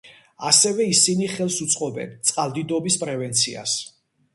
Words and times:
ასევე 0.51 0.87
ისინი 0.93 1.29
ხელს 1.35 1.59
უწყობენ 1.67 2.19
წყალდიდობის 2.31 3.01
პრევენციას. 3.05 3.81